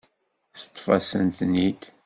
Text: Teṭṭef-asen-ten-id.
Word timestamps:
Teṭṭef-asen-ten-id. 0.61 1.81